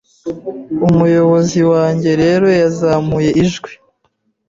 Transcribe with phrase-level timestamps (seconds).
[0.89, 3.71] Umuyobozi wanjye rero yazamuye ijwi